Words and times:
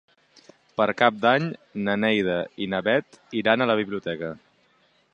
Per 0.79 0.87
Cap 1.01 1.19
d'Any 1.25 1.45
na 1.89 1.95
Neida 2.05 2.39
i 2.67 2.71
na 2.75 2.83
Bet 2.91 3.23
iran 3.45 3.67
a 3.67 3.71
la 3.75 3.81
biblioteca. 3.85 4.37